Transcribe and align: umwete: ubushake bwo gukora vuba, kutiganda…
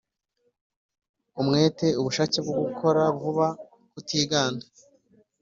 umwete: 1.39 1.87
ubushake 1.99 2.37
bwo 2.45 2.55
gukora 2.63 3.01
vuba, 3.19 3.47
kutiganda… 3.91 4.65